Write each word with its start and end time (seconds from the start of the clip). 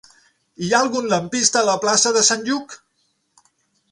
Hi 0.63 0.69
ha 0.75 0.79
algun 0.85 1.09
lampista 1.11 1.61
a 1.61 1.67
la 1.69 1.75
plaça 1.85 2.13
de 2.17 2.25
Sant 2.31 2.43
Lluc? 2.51 2.77